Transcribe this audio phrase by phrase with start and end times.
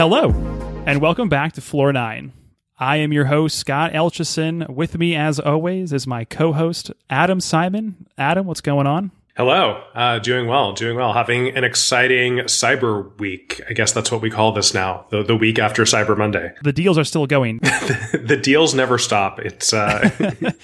[0.00, 0.30] Hello,
[0.86, 2.32] and welcome back to Floor 9.
[2.78, 4.66] I am your host, Scott Elchison.
[4.70, 8.06] With me, as always, is my co host, Adam Simon.
[8.16, 9.10] Adam, what's going on?
[9.36, 11.12] Hello, uh, doing well, doing well.
[11.12, 13.60] Having an exciting Cyber Week.
[13.68, 15.04] I guess that's what we call this now.
[15.10, 16.54] The, the week after Cyber Monday.
[16.62, 17.58] The deals are still going.
[17.58, 19.38] the, the deals never stop.
[19.38, 20.08] It's uh,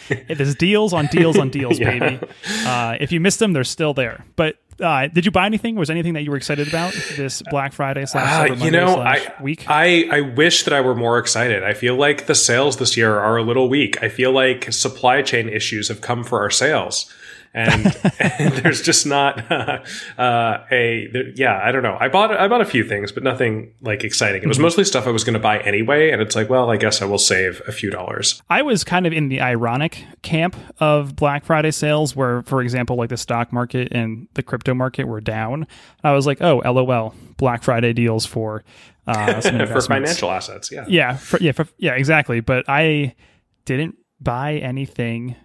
[0.28, 1.98] there's deals on deals on deals, yeah.
[1.98, 2.26] baby.
[2.64, 4.24] Uh, if you missed them, they're still there.
[4.36, 5.76] But uh, did you buy anything?
[5.76, 9.32] Was anything that you were excited about this Black Friday slash uh, you know I,
[9.40, 9.64] week?
[9.68, 11.62] I I wish that I were more excited.
[11.62, 14.02] I feel like the sales this year are a little weak.
[14.02, 17.12] I feel like supply chain issues have come for our sales
[17.56, 19.82] and, and there's just not uh,
[20.18, 21.96] uh, a there, yeah I don't know.
[21.98, 24.42] I bought I bought a few things but nothing like exciting.
[24.42, 24.64] It was mm-hmm.
[24.64, 27.06] mostly stuff I was going to buy anyway and it's like well I guess I
[27.06, 28.40] will save a few dollars.
[28.48, 32.96] I was kind of in the ironic camp of Black Friday sales where for example
[32.96, 35.66] like the stock market and the crypto market were down.
[36.04, 38.64] I was like oh lol Black Friday deals for
[39.06, 40.84] uh, for financial assets yeah.
[40.88, 42.40] Yeah for, yeah for, yeah exactly.
[42.40, 43.14] But I
[43.64, 45.36] didn't buy anything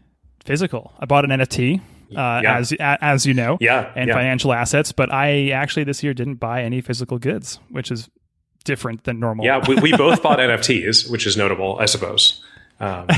[0.44, 0.94] physical.
[1.00, 1.82] I bought an NFT
[2.16, 2.58] uh, yeah.
[2.58, 4.14] as as you know, yeah, and yeah.
[4.14, 4.92] financial assets.
[4.92, 8.10] But I actually this year didn't buy any physical goods, which is
[8.64, 9.46] different than normal.
[9.46, 12.44] Yeah, we, we both bought NFTs, which is notable, I suppose.
[12.80, 13.08] Um.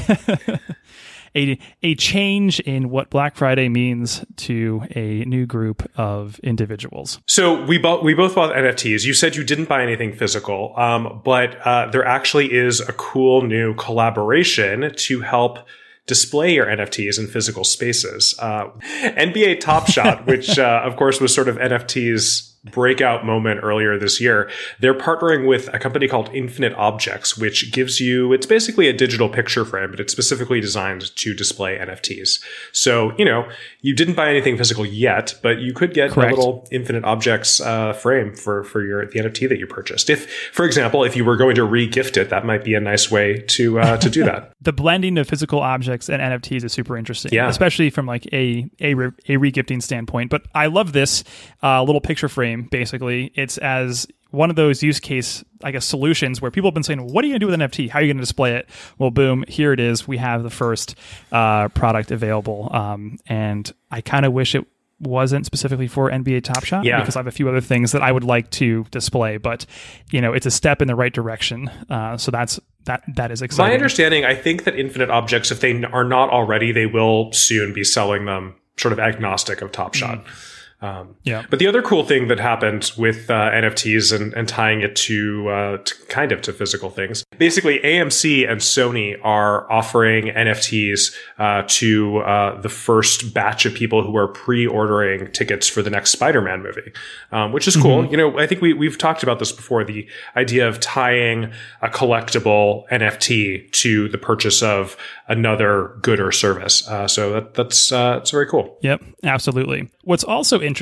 [1.35, 7.19] a a change in what Black Friday means to a new group of individuals.
[7.27, 9.05] So we bought we both bought NFTs.
[9.05, 13.41] You said you didn't buy anything physical, um, but uh, there actually is a cool
[13.41, 15.59] new collaboration to help
[16.05, 18.35] display your NFTs in physical spaces.
[18.39, 18.69] Uh,
[19.01, 24.21] NBA Top Shot, which uh, of course was sort of NFT's breakout moment earlier this
[24.21, 24.49] year.
[24.79, 29.27] They're partnering with a company called Infinite Objects, which gives you, it's basically a digital
[29.27, 32.41] picture frame, but it's specifically designed to display NFTs.
[32.71, 33.49] So, you know,
[33.81, 36.31] you didn't buy anything physical yet, but you could get Correct.
[36.31, 40.09] a little Infinite Objects uh, frame for, for your, the NFT that you purchased.
[40.09, 43.11] If, for example, if you were going to re-gift it, that might be a nice
[43.11, 44.53] way to, uh, to do that.
[44.61, 47.49] the blending of physical objects and NFTs is super interesting, yeah.
[47.49, 50.29] especially from like a, a, re- a re-gifting standpoint.
[50.29, 51.25] But I love this
[51.61, 53.31] uh, little picture frame basically.
[53.35, 57.11] It's as one of those use case, I guess, solutions where people have been saying,
[57.11, 57.89] "What are you going to do with an NFT?
[57.89, 60.07] How are you going to display it?" Well, boom, here it is.
[60.07, 60.95] We have the first
[61.31, 64.65] uh, product available, um, and I kind of wish it
[64.99, 66.99] wasn't specifically for NBA Top Shot yeah.
[66.99, 69.65] because I have a few other things that I would like to display, but
[70.11, 71.69] you know, it's a step in the right direction.
[71.89, 73.69] Uh, so that's that that is exciting.
[73.69, 77.73] My understanding, I think that Infinite Objects, if they are not already, they will soon
[77.73, 80.25] be selling them sort of agnostic of Top Shot.
[80.25, 80.52] Mm.
[80.83, 81.45] Um, yeah.
[81.49, 85.47] But the other cool thing that happened with uh, NFTs and, and tying it to,
[85.47, 91.63] uh, to, kind of to physical things, basically AMC and Sony are offering NFTs uh,
[91.67, 96.61] to uh, the first batch of people who are pre-ordering tickets for the next Spider-Man
[96.61, 96.91] movie,
[97.31, 98.03] um, which is cool.
[98.03, 98.11] Mm-hmm.
[98.11, 99.85] You know, I think we we've talked about this before.
[99.85, 100.05] The
[100.35, 106.87] idea of tying a collectible NFT to the purchase of another good or service.
[106.87, 108.77] Uh, so that, that's uh, that's very cool.
[108.81, 109.89] Yep, absolutely.
[110.03, 110.72] What's also interesting,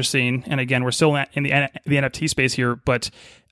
[0.47, 3.09] and again, we're still in the the NFT space here, but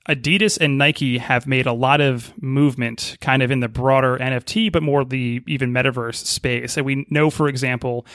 [0.08, 4.72] Adidas and Nike have made a lot of movement kind of in the broader NFT,
[4.72, 6.76] but more the even metaverse space.
[6.76, 8.06] And we know, for example,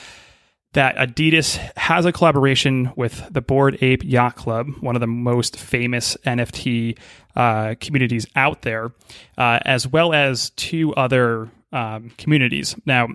[0.72, 5.56] that Adidas has a collaboration with the Bored Ape Yacht Club, one of the most
[5.56, 6.98] famous NFT
[7.34, 8.92] uh, communities out there,
[9.38, 12.74] uh, as well as two other um, communities.
[12.84, 13.08] Now,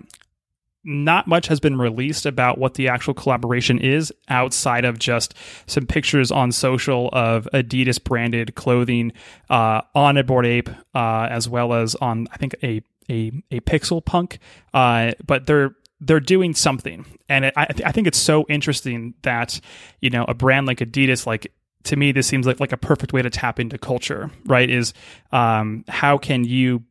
[0.84, 5.34] not much has been released about what the actual collaboration is outside of just
[5.66, 9.12] some pictures on social of Adidas branded clothing
[9.50, 13.60] uh, on a Bored Ape, uh, as well as on I think a a a
[13.60, 14.38] Pixel Punk.
[14.74, 19.14] Uh, but they're they're doing something, and it, I, th- I think it's so interesting
[19.22, 19.60] that
[20.00, 21.52] you know a brand like Adidas, like
[21.84, 24.30] to me, this seems like like a perfect way to tap into culture.
[24.46, 24.68] Right?
[24.68, 24.94] Is
[25.30, 26.82] um, how can you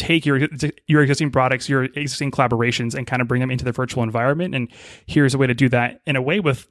[0.00, 0.40] take your
[0.86, 4.54] your existing products, your existing collaborations, and kind of bring them into the virtual environment.
[4.54, 4.68] And
[5.06, 6.66] here's a way to do that in a way with.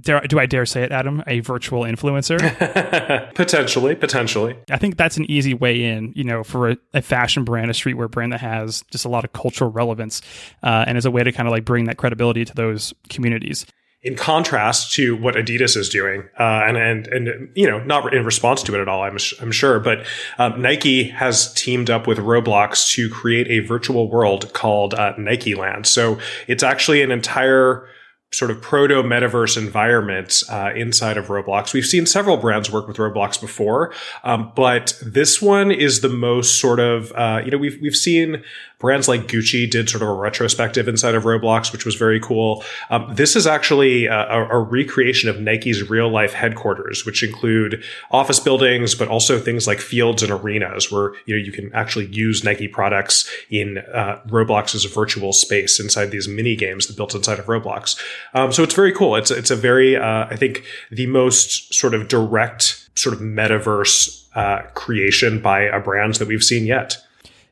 [0.00, 1.20] Dare, do I dare say it, Adam?
[1.26, 2.38] A virtual influencer?
[3.34, 4.56] potentially, potentially.
[4.70, 7.74] I think that's an easy way in, you know, for a, a, fashion brand, a
[7.74, 10.22] streetwear brand that has just a lot of cultural relevance,
[10.62, 13.66] uh, and as a way to kind of like bring that credibility to those communities
[14.02, 18.24] in contrast to what Adidas is doing, uh, and and and you know, not in
[18.24, 20.06] response to it at all, I'm I'm sure, but
[20.38, 25.54] um, Nike has teamed up with Roblox to create a virtual world called uh, Nike
[25.54, 25.86] Land.
[25.86, 27.86] So it's actually an entire
[28.32, 31.72] sort of proto metaverse environment uh, inside of Roblox.
[31.74, 33.92] We've seen several brands work with Roblox before,
[34.22, 38.44] um, but this one is the most sort of uh, you know we've we've seen
[38.80, 42.64] brands like Gucci did sort of a retrospective inside of Roblox, which was very cool.
[42.88, 48.40] Um, this is actually a, a, recreation of Nike's real life headquarters, which include office
[48.40, 52.42] buildings, but also things like fields and arenas where you know you can actually use
[52.42, 57.46] Nike products in uh, Roblox's virtual space inside these mini games that built inside of
[57.46, 58.00] Roblox.
[58.34, 59.16] Um, so it's very cool.
[59.16, 64.26] It's it's a very uh, I think the most sort of direct sort of metaverse
[64.34, 66.96] uh, creation by a brand that we've seen yet.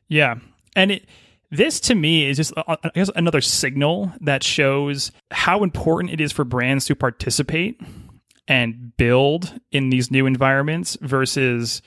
[0.07, 0.35] Yeah,
[0.75, 1.05] and it
[1.51, 6.21] this to me is just uh, I guess another signal that shows how important it
[6.21, 7.79] is for brands to participate
[8.47, 11.81] and build in these new environments versus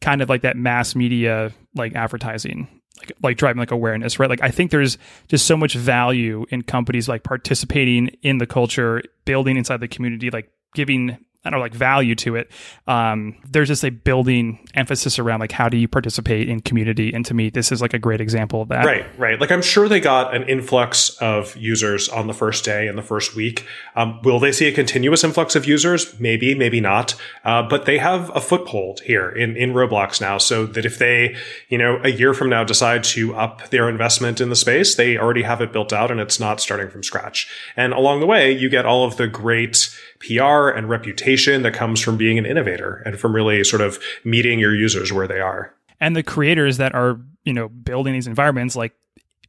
[0.00, 2.68] kind of like that mass media like advertising
[2.98, 4.30] like like driving like awareness, right?
[4.30, 4.98] Like I think there's
[5.28, 10.30] just so much value in companies like participating in the culture, building inside the community,
[10.30, 12.50] like giving I don't know, like value to it.
[12.86, 17.24] Um, there's just a building emphasis around like how do you participate in community, and
[17.26, 18.84] to me, this is like a great example of that.
[18.86, 19.40] Right, right.
[19.40, 23.02] Like I'm sure they got an influx of users on the first day and the
[23.02, 23.66] first week.
[23.94, 26.18] Um, will they see a continuous influx of users?
[26.18, 27.14] Maybe, maybe not.
[27.44, 31.36] Uh, but they have a foothold here in in Roblox now, so that if they,
[31.68, 35.18] you know, a year from now decide to up their investment in the space, they
[35.18, 37.48] already have it built out, and it's not starting from scratch.
[37.76, 39.94] And along the way, you get all of the great
[40.26, 44.58] PR and reputation that comes from being an innovator and from really sort of meeting
[44.58, 45.74] your users where they are.
[46.00, 48.94] And the creators that are, you know, building these environments like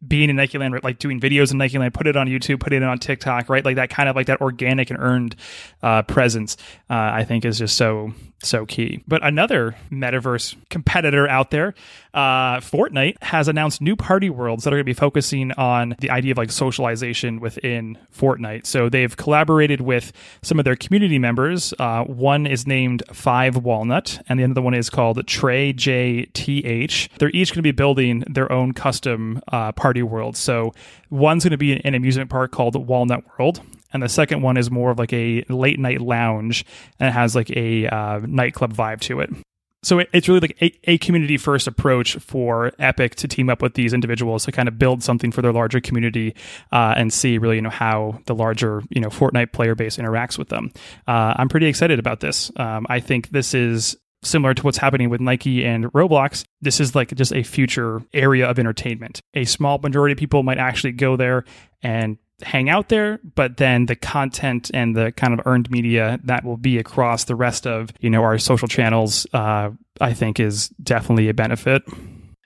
[0.07, 2.73] being in Nike Land, like doing videos in Nike Land, put it on YouTube, put
[2.73, 3.63] it on TikTok, right?
[3.63, 5.35] Like that kind of like that organic and earned
[5.81, 6.57] uh, presence,
[6.89, 8.13] uh, I think is just so
[8.43, 9.01] so key.
[9.07, 11.73] But another metaverse competitor out there,
[12.13, 16.11] uh, Fortnite, has announced new party worlds that are going to be focusing on the
[16.11, 18.67] idea of like socialization within Fortnite.
[18.67, 20.11] So they've collaborated with
[20.43, 21.73] some of their community members.
[21.79, 26.63] Uh, one is named Five Walnut, and the other one is called Trey J T
[26.65, 27.09] H.
[27.17, 30.35] They're each going to be building their own custom uh, party world.
[30.35, 30.73] So
[31.09, 33.61] one's going to be an amusement park called Walnut World,
[33.93, 36.65] and the second one is more of like a late night lounge
[36.99, 39.29] and it has like a uh, nightclub vibe to it.
[39.83, 43.61] So it, it's really like a, a community first approach for Epic to team up
[43.61, 46.35] with these individuals to kind of build something for their larger community
[46.71, 50.37] uh, and see really you know how the larger you know Fortnite player base interacts
[50.37, 50.71] with them.
[51.07, 52.51] Uh, I'm pretty excited about this.
[52.57, 56.95] Um, I think this is similar to what's happening with Nike and Roblox, this is
[56.95, 59.21] like just a future area of entertainment.
[59.33, 61.45] A small majority of people might actually go there
[61.81, 66.43] and hang out there, but then the content and the kind of earned media that
[66.43, 69.69] will be across the rest of you know our social channels, uh,
[70.01, 71.83] I think, is definitely a benefit.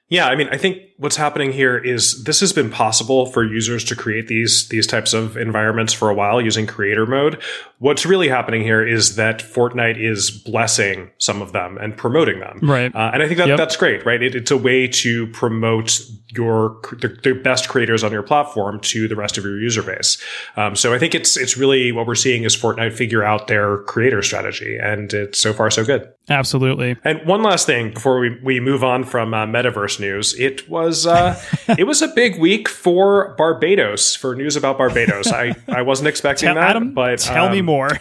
[0.09, 3.83] Yeah, I mean, I think what's happening here is this has been possible for users
[3.85, 7.41] to create these these types of environments for a while using creator mode.
[7.77, 12.59] What's really happening here is that Fortnite is blessing some of them and promoting them.
[12.61, 12.94] Right.
[12.94, 13.57] Uh, and I think that yep.
[13.57, 14.21] that's great, right?
[14.21, 19.07] It, it's a way to promote your the, the, best creators on your platform to
[19.07, 20.21] the rest of your user base.
[20.57, 23.77] Um, so I think it's it's really what we're seeing is Fortnite figure out their
[23.83, 26.12] creator strategy, and it's so far so good.
[26.29, 26.95] Absolutely.
[27.03, 31.06] And one last thing before we, we move on from uh, metaverse news, it was
[31.06, 31.40] uh,
[31.78, 35.28] it was a big week for Barbados for news about Barbados.
[35.28, 37.92] I, I wasn't expecting tell, that, Adam, but tell um, me more.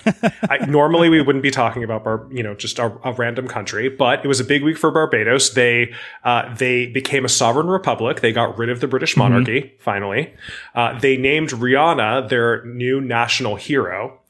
[0.48, 3.88] I, normally we wouldn't be talking about Bar, you know just a, a, random country,
[3.88, 5.50] but it was a big week for Barbados.
[5.50, 8.20] They uh, they became a sovereign republic.
[8.20, 9.32] They got rid of the British mm-hmm.
[9.32, 9.76] monarchy mm-hmm.
[9.80, 10.32] finally.
[10.74, 14.20] Uh, they named Rihanna their new national hero.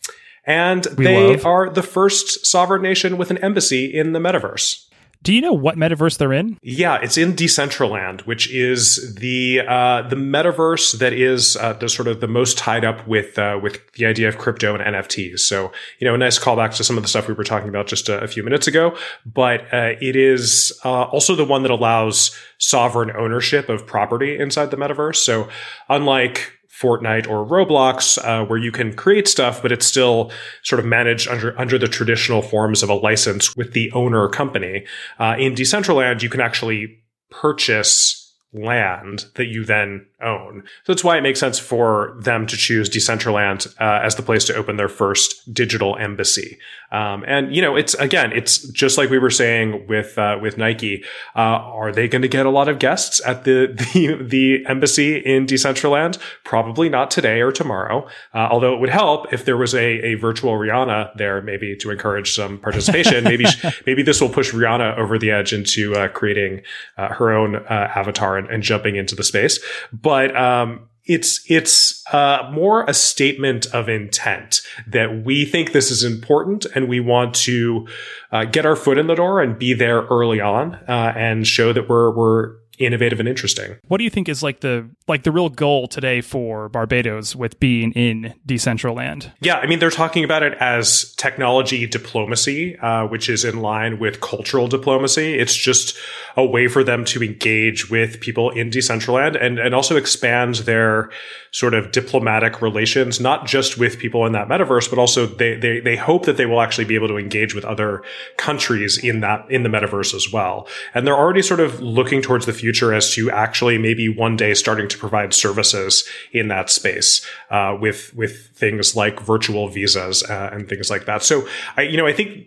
[0.45, 1.45] And we they love.
[1.45, 4.88] are the first sovereign nation with an embassy in the metaverse.
[5.23, 6.59] Do you know what metaverse they're in?
[6.63, 12.09] Yeah, it's in Decentraland, which is the uh, the metaverse that is uh, the sort
[12.09, 15.41] of the most tied up with uh, with the idea of crypto and NFTs.
[15.41, 17.89] So you know, a nice callback to some of the stuff we were talking about
[17.89, 18.97] just a, a few minutes ago.
[19.27, 24.71] But uh, it is uh, also the one that allows sovereign ownership of property inside
[24.71, 25.17] the metaverse.
[25.17, 25.49] So
[25.89, 30.31] unlike Fortnite or Roblox, uh, where you can create stuff, but it's still
[30.63, 34.87] sort of managed under under the traditional forms of a license with the owner company.
[35.19, 40.65] Uh, in Decentraland, you can actually purchase land that you then own.
[40.85, 44.45] So that's why it makes sense for them to choose Decentraland uh, as the place
[44.47, 46.59] to open their first digital embassy.
[46.91, 50.57] Um, and you know, it's again, it's just like we were saying with uh, with
[50.57, 51.05] Nike.
[51.37, 55.19] Uh, are they going to get a lot of guests at the the, the embassy
[55.19, 56.19] in Decentraland?
[56.45, 58.07] Probably not today or tomorrow.
[58.35, 61.91] Uh, although it would help if there was a, a virtual Rihanna there, maybe to
[61.91, 63.25] encourage some participation.
[63.25, 63.45] maybe
[63.87, 66.63] maybe this will push Rihanna over the edge into uh, creating
[66.97, 69.61] uh, her own avatar and, and jumping into the space.
[70.09, 76.03] But um, it's it's uh, more a statement of intent that we think this is
[76.03, 77.87] important and we want to
[78.33, 81.75] uh, get our foot in the door and be there early on uh, and show
[81.75, 83.77] that we're we're innovative and interesting.
[83.89, 87.59] What do you think is like the like the real goal today for Barbados with
[87.61, 89.33] being in Decentraland?
[89.41, 93.99] Yeah, I mean they're talking about it as technology diplomacy, uh, which is in line
[93.99, 95.35] with cultural diplomacy.
[95.35, 95.97] It's just
[96.37, 101.11] a way for them to engage with people in Decentraland and and also expand their
[101.51, 105.81] sort of diplomatic relations, not just with people in that metaverse, but also they they
[105.81, 108.03] they hope that they will actually be able to engage with other
[108.37, 110.69] countries in that in the metaverse as well.
[110.95, 114.37] And they're already sort of looking towards the future future as to actually maybe one
[114.37, 120.23] day starting to provide services in that space uh, with with things like virtual visas
[120.25, 121.23] uh, and things like that.
[121.23, 121.49] So
[121.79, 122.47] I, you know, I think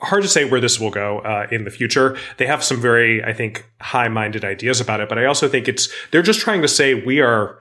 [0.00, 2.16] hard to say where this will go uh, in the future.
[2.36, 5.88] They have some very, I think, high-minded ideas about it, but I also think it's
[6.10, 7.58] they're just trying to say we are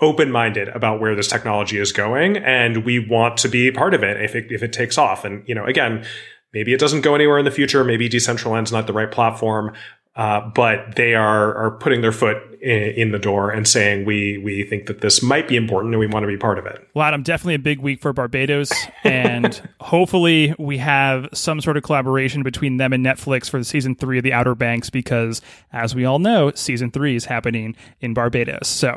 [0.00, 4.22] open-minded about where this technology is going, and we want to be part of it
[4.22, 5.24] if it if it takes off.
[5.24, 6.04] And you know, again.
[6.54, 7.84] Maybe it doesn't go anywhere in the future.
[7.84, 9.74] Maybe Decentraland's not the right platform.
[10.18, 14.62] Uh, but they are are putting their foot in, the door and saying we we
[14.64, 16.86] think that this might be important and we want to be part of it.
[16.94, 18.70] Well, Adam, definitely a big week for Barbados,
[19.02, 23.94] and hopefully we have some sort of collaboration between them and Netflix for the season
[23.94, 25.40] three of The Outer Banks because,
[25.72, 28.68] as we all know, season three is happening in Barbados.
[28.68, 28.90] So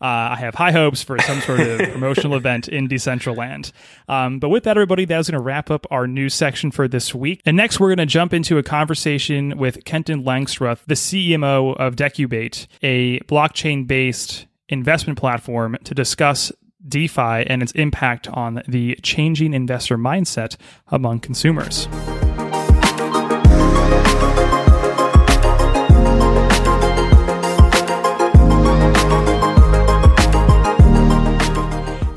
[0.00, 3.72] uh, I have high hopes for some sort of promotional event in Decentraland.
[4.08, 6.86] Um, but with that, everybody, that is going to wrap up our news section for
[6.86, 7.42] this week.
[7.44, 11.96] And next, we're going to jump into a conversation with Kenton Langstroth the CMO of
[11.96, 16.52] Decubate, a blockchain based investment platform to discuss
[16.88, 20.56] DeFi and its impact on the changing investor mindset
[20.88, 21.88] among consumers.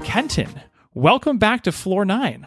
[0.04, 0.62] Kenton,
[0.94, 2.46] welcome back to Floor 9.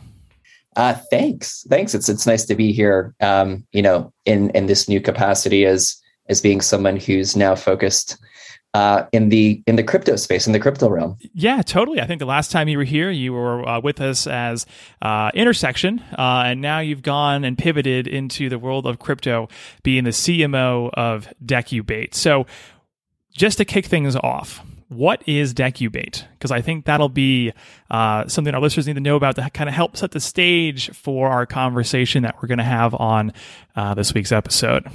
[0.76, 1.94] Uh, thanks, thanks.
[1.94, 3.14] It's it's nice to be here.
[3.20, 5.96] Um, you know, in in this new capacity as
[6.28, 8.16] as being someone who's now focused
[8.74, 11.16] uh, in the in the crypto space in the crypto realm.
[11.34, 12.00] Yeah, totally.
[12.00, 14.66] I think the last time you were here, you were uh, with us as
[15.02, 19.48] uh, Intersection, uh, and now you've gone and pivoted into the world of crypto,
[19.82, 22.14] being the CMO of Decubate.
[22.14, 22.46] So,
[23.30, 26.24] just to kick things off, what is Decubate?
[26.32, 27.52] Because I think that'll be
[27.90, 30.90] uh, something our listeners need to know about to kind of help set the stage
[30.90, 33.32] for our conversation that we're going to have on
[33.76, 34.86] uh, this week's episode.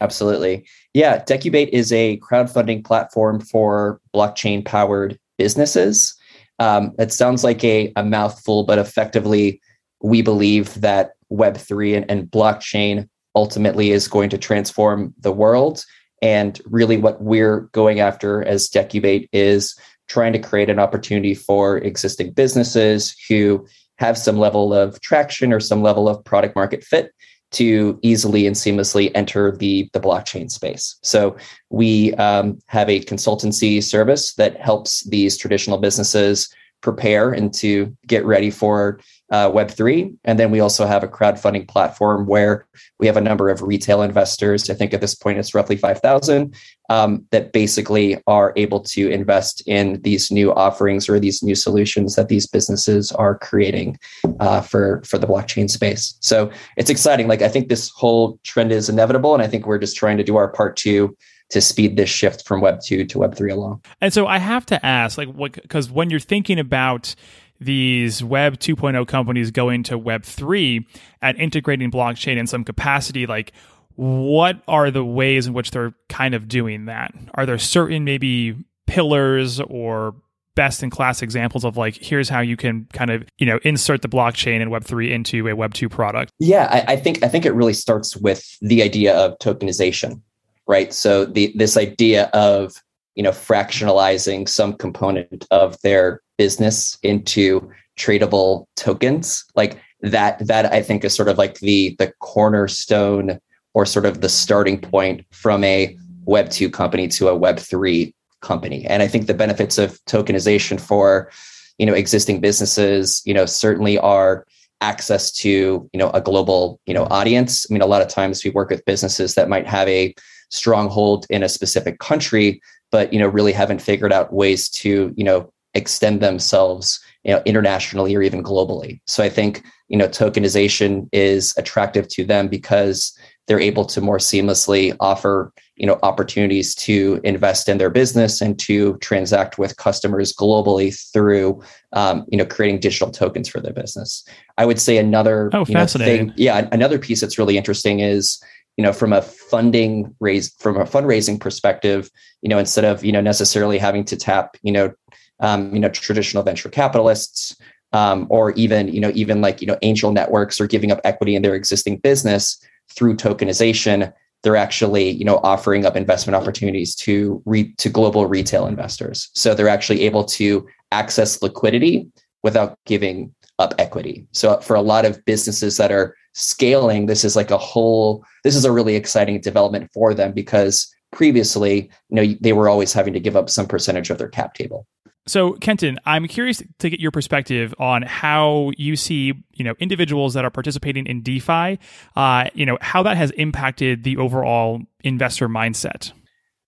[0.00, 0.66] Absolutely.
[0.94, 6.14] Yeah, Decubate is a crowdfunding platform for blockchain powered businesses.
[6.60, 9.60] Um, it sounds like a, a mouthful, but effectively,
[10.02, 15.84] we believe that Web3 and, and blockchain ultimately is going to transform the world
[16.24, 21.76] and really, what we're going after as Decubate is trying to create an opportunity for
[21.76, 23.66] existing businesses who
[23.98, 27.12] have some level of traction or some level of product market fit
[27.52, 30.96] to easily and seamlessly enter the, the blockchain space.
[31.02, 31.36] So
[31.70, 36.48] we um, have a consultancy service that helps these traditional businesses
[36.84, 39.00] prepare and to get ready for
[39.30, 40.14] uh, Web3.
[40.24, 42.66] And then we also have a crowdfunding platform where
[43.00, 44.68] we have a number of retail investors.
[44.68, 46.54] I think at this point it's roughly 5,000
[46.90, 52.16] um, that basically are able to invest in these new offerings or these new solutions
[52.16, 53.98] that these businesses are creating
[54.40, 56.18] uh, for, for the blockchain space.
[56.20, 57.26] So it's exciting.
[57.26, 59.32] Like I think this whole trend is inevitable.
[59.32, 61.16] And I think we're just trying to do our part to
[61.50, 64.64] to speed this shift from web 2 to web 3 along and so i have
[64.66, 67.14] to ask like what because when you're thinking about
[67.60, 70.86] these Web 2.0 companies going to Web 3
[71.22, 73.52] at integrating blockchain in some capacity, like
[73.96, 77.14] what are the ways in which they're kind of doing that?
[77.34, 80.14] Are there certain maybe pillars or
[80.56, 84.02] best in class examples of like here's how you can kind of you know insert
[84.02, 86.30] the blockchain and web3 into a web2 product?
[86.38, 90.20] Yeah I, I, think i think it really starts with the idea of tokenization
[90.66, 90.92] right?
[90.92, 92.74] So the this idea of
[93.14, 100.82] you know fractionalizing some component of their business into tradable tokens like that that i
[100.82, 103.38] think is sort of like the the cornerstone
[103.72, 108.12] or sort of the starting point from a web 2 company to a web 3
[108.40, 108.84] company.
[108.86, 111.30] And i think the benefits of tokenization for
[111.78, 114.44] you know existing businesses you know certainly are
[114.80, 117.66] access to you know a global you know audience.
[117.68, 120.14] I mean a lot of times we work with businesses that might have a
[120.50, 122.60] stronghold in a specific country
[122.90, 127.42] but you know really haven't figured out ways to you know extend themselves you know
[127.44, 133.16] internationally or even globally so i think you know tokenization is attractive to them because
[133.46, 138.58] they're able to more seamlessly offer you know opportunities to invest in their business and
[138.58, 141.60] to transact with customers globally through
[141.92, 144.26] um, you know creating digital tokens for their business
[144.58, 146.28] i would say another oh, fascinating.
[146.28, 148.42] Know, thing, yeah another piece that's really interesting is
[148.76, 152.10] you know from a funding raise from a fundraising perspective
[152.42, 154.92] you know instead of you know necessarily having to tap you know
[155.40, 157.56] um, you know traditional venture capitalists
[157.92, 161.34] um, or even you know even like you know angel networks or giving up equity
[161.34, 162.58] in their existing business
[162.90, 164.12] through tokenization
[164.44, 169.30] they're actually you know offering up investment opportunities to re- to global retail investors.
[169.34, 172.08] So they're actually able to access liquidity
[172.44, 177.36] without giving up equity so for a lot of businesses that are scaling this is
[177.36, 182.34] like a whole this is a really exciting development for them because previously you know
[182.40, 184.86] they were always having to give up some percentage of their cap table
[185.26, 190.34] so, Kenton, I'm curious to get your perspective on how you see, you know, individuals
[190.34, 191.78] that are participating in DeFi,
[192.14, 196.12] uh, you know, how that has impacted the overall investor mindset.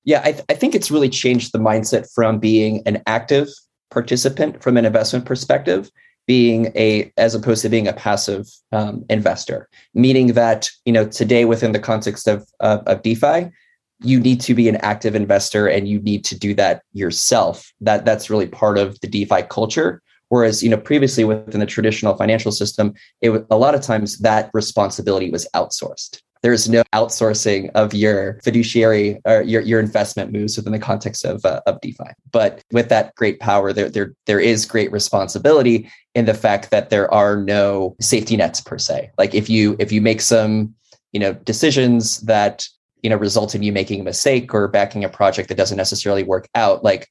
[0.04, 3.48] Yeah, I, th- I think it's really changed the mindset from being an active
[3.90, 5.90] participant from an investment perspective
[6.26, 11.44] being a as opposed to being a passive um, investor meaning that you know today
[11.44, 13.50] within the context of, of, of defi
[14.02, 17.72] you need to be an active investor and you need to do that yourself.
[17.80, 20.02] That that's really part of the defi culture.
[20.28, 24.50] Whereas you know previously within the traditional financial system it a lot of times that
[24.52, 30.72] responsibility was outsourced there's no outsourcing of your fiduciary or your, your investment moves within
[30.72, 32.04] the context of, uh, of DeFi.
[32.30, 36.88] But with that great power, there, there, there is great responsibility in the fact that
[36.88, 39.10] there are no safety nets per se.
[39.18, 40.72] Like if you if you make some
[41.10, 42.64] you know decisions that
[43.02, 46.22] you know result in you making a mistake or backing a project that doesn't necessarily
[46.22, 47.08] work out like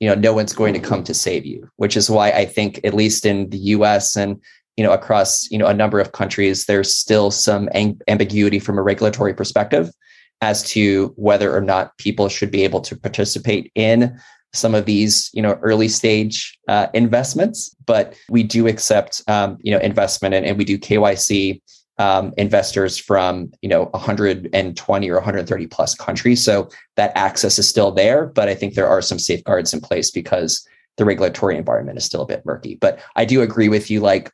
[0.00, 2.80] you know no one's going to come to save you which is why i think
[2.82, 4.40] at least in the us and
[4.82, 8.78] you know across you know a number of countries there's still some ang- ambiguity from
[8.78, 9.92] a regulatory perspective
[10.40, 14.18] as to whether or not people should be able to participate in
[14.52, 19.70] some of these you know early stage uh, investments but we do accept um, you
[19.70, 21.62] know investment and, and we do kyc
[21.98, 26.42] um, investors from you know 120 or 130 plus countries.
[26.42, 30.10] So that access is still there, but I think there are some safeguards in place
[30.10, 32.76] because the regulatory environment is still a bit murky.
[32.80, 34.00] But I do agree with you.
[34.00, 34.32] Like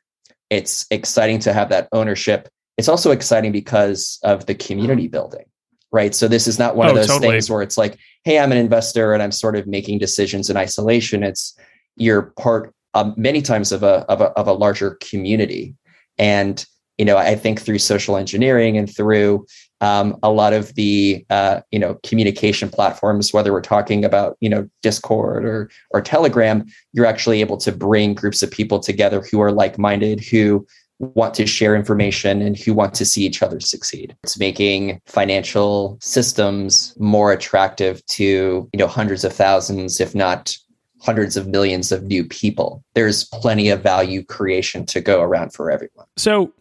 [0.49, 2.49] it's exciting to have that ownership.
[2.77, 5.45] It's also exciting because of the community building,
[5.91, 6.15] right?
[6.15, 7.33] So this is not one oh, of those totally.
[7.33, 10.57] things where it's like, hey, I'm an investor and I'm sort of making decisions in
[10.57, 11.23] isolation.
[11.23, 11.57] It's
[11.97, 15.75] you're part um, many times of a, of a of a larger community,
[16.17, 16.65] and
[16.99, 19.47] you know, I think through social engineering and through
[19.79, 24.49] um, a lot of the uh, you know communication platforms, whether we're talking about you
[24.49, 29.39] know Discord or or Telegram, you're actually able to bring groups of people together who
[29.39, 30.67] are like-minded, who
[30.99, 34.13] want to share information and who want to see each other succeed.
[34.23, 40.53] It's making financial systems more attractive to you know hundreds of thousands, if not
[41.01, 42.83] hundreds of millions of new people.
[42.93, 46.05] There's plenty of value creation to go around for everyone.
[46.17, 46.51] So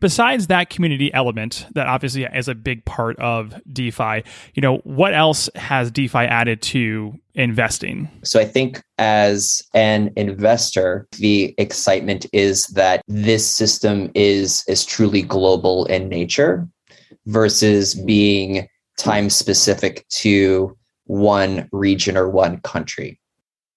[0.00, 5.14] besides that community element that obviously is a big part of DeFi, you know, what
[5.14, 8.10] else has DeFi added to investing?
[8.24, 15.22] So I think as an investor, the excitement is that this system is is truly
[15.22, 16.66] global in nature
[17.26, 23.18] versus being time specific to one region or one country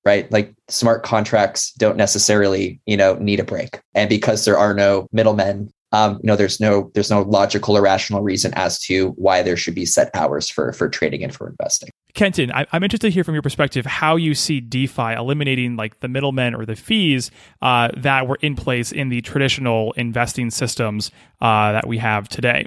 [0.06, 4.74] right like smart contracts don't necessarily you know need a break and because there are
[4.74, 9.10] no middlemen um, you know there's no there's no logical or rational reason as to
[9.12, 11.90] why there should be set hours for for trading and for investing.
[12.16, 16.00] Kenton I, am interested to hear from your perspective how you see defi eliminating like
[16.02, 21.12] the middlemen or the fees uh, that were in place in the traditional investing systems
[21.42, 22.66] uh, that we have today.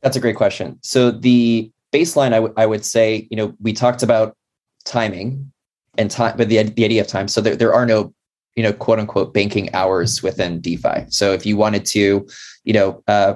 [0.00, 0.78] That's a great question.
[0.82, 4.36] So the baseline I, w- I would say you know we talked about
[4.84, 5.52] timing
[5.98, 7.26] and time but the, the idea of time.
[7.26, 8.14] So there, there are no
[8.56, 11.06] you know, quote unquote banking hours within DeFi.
[11.08, 12.26] So if you wanted to,
[12.64, 13.34] you know, uh,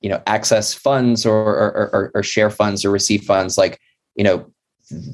[0.00, 3.80] you know, access funds or, or, or, or share funds or receive funds, like,
[4.14, 4.50] you know,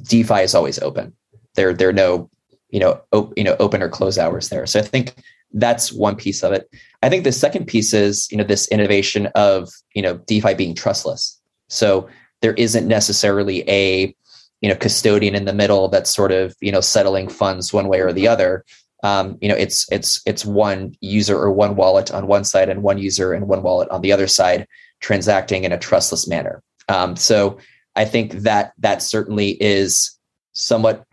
[0.03, 1.15] DeFi is always open.
[1.55, 2.31] There, there are no,
[2.71, 4.67] you know, op- you know, open or close hours there.
[4.67, 5.15] So I think
[5.53, 6.69] that's one piece of it.
[7.03, 10.75] I think the second piece is, you know, this innovation of, you know, DeFi being
[10.75, 11.41] trustless.
[11.69, 12.09] So
[12.43, 14.15] there isn't necessarily a,
[14.61, 18.01] you know, custodian in the middle that's sort of, you know, settling funds one way
[18.01, 18.65] or the other
[19.05, 22.83] um, you know it's it's it's one user or one wallet on one side and
[22.83, 24.67] one user and one wallet on the other side
[25.01, 26.63] transacting in a trustless manner.
[26.89, 27.59] Um, so
[27.97, 30.19] i think that that certainly is
[30.53, 31.05] somewhat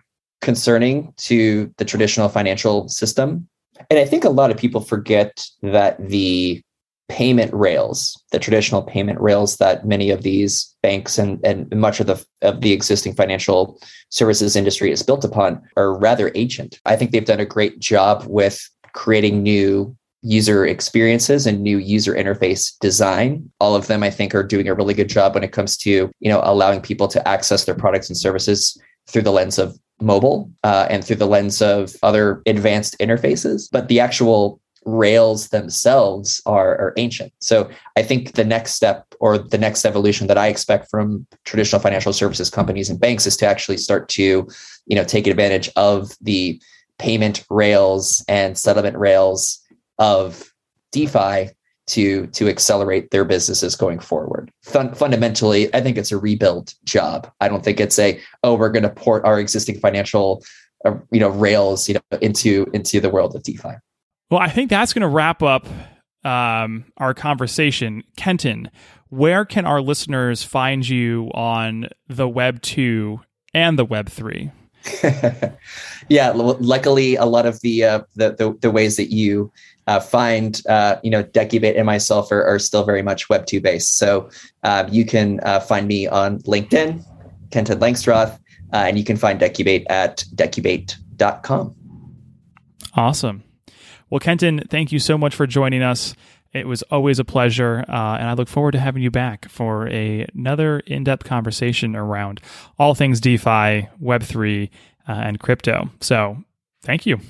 [0.42, 3.48] concerning to the traditional financial system.
[3.90, 6.64] And i think a lot of people forget that the
[7.12, 12.08] payment rails, the traditional payment rails that many of these banks and, and much of
[12.08, 16.80] the of the existing financial services industry is built upon are rather ancient.
[16.86, 22.14] I think they've done a great job with creating new user experiences and new user
[22.14, 25.52] interface design all of them i think are doing a really good job when it
[25.52, 29.58] comes to you know allowing people to access their products and services through the lens
[29.58, 35.50] of mobile uh, and through the lens of other advanced interfaces but the actual rails
[35.50, 37.32] themselves are, are ancient.
[37.40, 41.82] So I think the next step or the next evolution that I expect from traditional
[41.82, 44.48] financial services companies and banks is to actually start to,
[44.88, 46.62] you know, take advantage of the
[46.98, 49.60] payment rails and settlement rails
[50.00, 50.52] of
[50.92, 51.50] DeFi
[51.88, 54.52] to to accelerate their businesses going forward.
[54.64, 57.30] Fun, fundamentally, I think it's a rebuild job.
[57.42, 60.44] I don't think it's a oh we're going to port our existing financial
[60.86, 63.76] uh, you know rails you know into into the world of DeFi.
[64.32, 65.68] Well, I think that's going to wrap up
[66.24, 68.02] um, our conversation.
[68.16, 68.72] Kenton,
[69.10, 73.20] where can our listeners find you on the Web 2
[73.54, 74.50] and the Web 3?
[76.10, 79.52] yeah, luckily, a lot of the, uh, the, the, the ways that you
[79.88, 83.60] uh, find, uh, you know, Decubate and myself are, are, still very much Web 2
[83.60, 83.98] based.
[83.98, 84.30] So
[84.64, 87.04] uh, you can uh, find me on LinkedIn,
[87.52, 88.40] Kenton Langstroth,
[88.72, 91.76] uh, and you can find Decubate at decubate.com.
[92.96, 93.44] Awesome.
[94.12, 96.14] Well, Kenton, thank you so much for joining us.
[96.52, 99.88] It was always a pleasure, uh, and I look forward to having you back for
[99.88, 102.42] a, another in depth conversation around
[102.78, 104.70] all things DeFi, Web3,
[105.08, 105.90] uh, and crypto.
[106.02, 106.44] So,
[106.84, 107.22] thank you.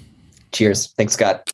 [0.54, 0.88] Cheers.
[0.98, 1.54] Thanks, Scott.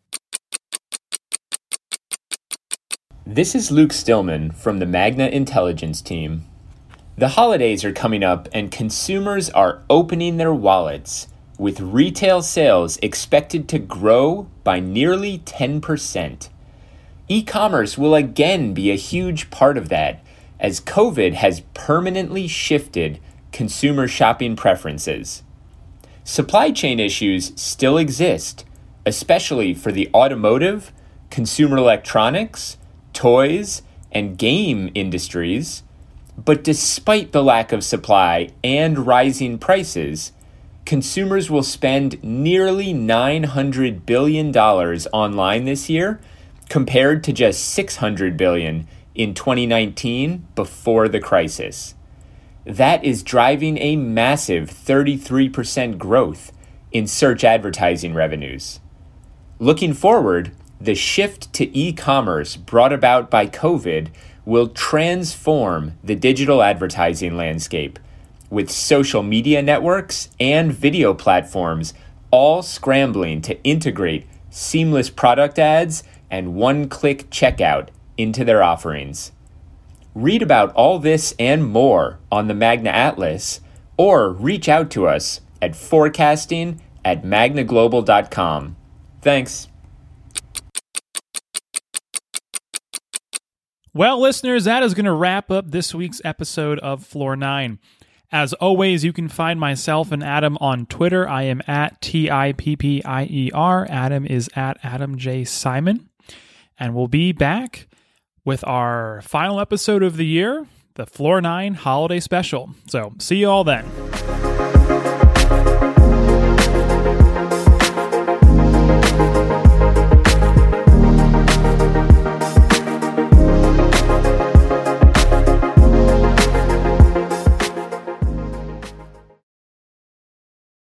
[3.26, 6.46] This is Luke Stillman from the Magna Intelligence team.
[7.18, 13.68] The holidays are coming up, and consumers are opening their wallets with retail sales expected
[13.68, 16.50] to grow by nearly 10%.
[17.28, 20.24] E commerce will again be a huge part of that,
[20.60, 23.20] as COVID has permanently shifted
[23.52, 25.44] consumer shopping preferences.
[26.24, 28.66] Supply chain issues still exist,
[29.06, 30.92] especially for the automotive,
[31.30, 32.78] consumer electronics,
[33.14, 35.84] toys, and game industries.
[36.38, 40.32] But despite the lack of supply and rising prices,
[40.88, 46.20] consumers will spend nearly $900 billion online this year
[46.70, 51.94] compared to just 600 billion in 2019 before the crisis.
[52.66, 56.54] That is driving a massive 33% growth
[56.94, 58.80] in search advertising revenues.
[59.60, 64.08] Looking forward, the shift to e commerce brought about by COVID
[64.46, 68.00] will transform the digital advertising landscape
[68.50, 71.94] with social media networks and video platforms
[72.32, 79.32] all scrambling to integrate seamless product ads and one click checkout into their offerings.
[80.14, 83.62] Read about all this and more on the Magna Atlas
[83.98, 88.76] or reach out to us at forecasting at magnaglobal.com.
[89.22, 89.68] Thanks.
[93.94, 97.80] Well, listeners, that is going to wrap up this week's episode of Floor 9.
[98.32, 101.28] As always, you can find myself and Adam on Twitter.
[101.28, 103.88] I am at T I P P I E R.
[103.90, 105.46] Adam is at Adam J.
[105.46, 106.10] Simon.
[106.78, 107.88] And we'll be back
[108.44, 112.72] with our final episode of the year, the Floor 9 Holiday Special.
[112.88, 113.86] So, see you all then.